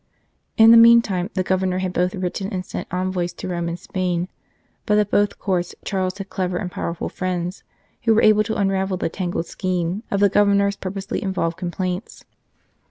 In 0.57 0.71
the 0.71 0.77
meantime 0.77 1.29
the 1.35 1.43
Governor 1.43 1.77
had 1.77 1.93
both 1.93 2.15
written 2.15 2.49
and 2.51 2.65
sent 2.65 2.87
envoys 2.91 3.33
to 3.33 3.47
Rome 3.47 3.69
and 3.69 3.77
Spain, 3.77 4.29
but 4.87 4.97
at 4.97 5.11
both 5.11 5.37
Courts 5.37 5.75
Charles 5.85 6.17
had 6.17 6.27
clever 6.27 6.57
and 6.57 6.71
powerful 6.71 7.07
friends, 7.07 7.63
who 8.05 8.15
were 8.15 8.23
able 8.23 8.41
to 8.45 8.55
unravel 8.57 8.97
the 8.97 9.09
tangled 9.09 9.45
skein 9.45 10.01
of 10.09 10.19
the 10.19 10.27
Governor 10.27 10.65
s 10.65 10.75
purposely 10.75 11.21
involved 11.21 11.57
complaints. 11.57 12.25